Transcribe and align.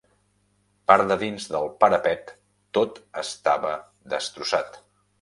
Part 0.91 1.05
dedins 1.11 1.45
del 1.57 1.69
parapet 1.85 2.33
tot 2.81 3.01
estava 3.27 3.79
destrossat 4.17 4.87